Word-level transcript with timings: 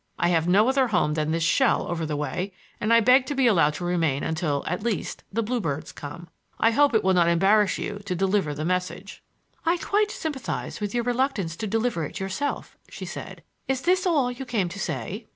I 0.17 0.29
have 0.29 0.47
no 0.47 0.67
other 0.67 0.87
home 0.87 1.13
than 1.13 1.29
this 1.29 1.43
shell 1.43 1.85
over 1.85 2.07
the 2.07 2.15
way, 2.15 2.53
and 2.79 2.91
I 2.91 3.01
beg 3.01 3.27
to 3.27 3.35
be 3.35 3.45
allowed 3.45 3.75
to 3.75 3.85
remain 3.85 4.23
until—at 4.23 4.81
least—the 4.81 5.43
bluebirds 5.43 5.91
come. 5.91 6.27
I 6.59 6.71
hope 6.71 6.95
it 6.95 7.03
will 7.03 7.13
not 7.13 7.27
embarrass 7.27 7.77
you 7.77 8.01
to 8.05 8.15
deliver 8.15 8.55
the 8.55 8.65
message." 8.65 9.21
"I 9.63 9.77
quite 9.77 10.09
sympathize 10.09 10.79
with 10.81 10.95
your 10.95 11.03
reluctance 11.03 11.55
to 11.57 11.67
deliver 11.67 12.03
it 12.03 12.19
yourself," 12.19 12.79
she 12.89 13.05
said. 13.05 13.43
"Is 13.67 13.83
this 13.83 14.07
all 14.07 14.31
you 14.31 14.43
came 14.43 14.69
to 14.69 14.79
say?" 14.79 15.27